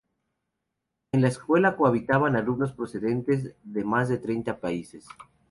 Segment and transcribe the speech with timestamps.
[1.11, 5.05] En la escuela cohabitan alumnos procedentes de más de treinta países.